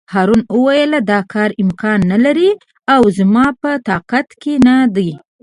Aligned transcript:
هارون 0.13 0.41
وویل: 0.55 0.91
دا 1.11 1.19
کار 1.33 1.49
امکان 1.63 1.99
نه 2.11 2.17
لري 2.25 2.49
او 2.93 3.01
زما 3.17 3.45
په 3.61 3.71
طاقت 3.87 4.27
کې 4.41 4.53
نه 4.67 4.75
دی. 4.95 5.09